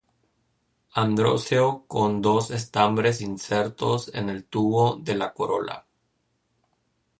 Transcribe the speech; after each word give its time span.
Androceo 0.95 1.85
con 1.85 2.23
dos 2.23 2.49
estambres 2.49 3.21
insertos 3.21 4.09
en 4.15 4.29
el 4.31 4.45
tubo 4.45 4.95
de 4.95 5.13
la 5.13 5.31
corola. 5.31 5.85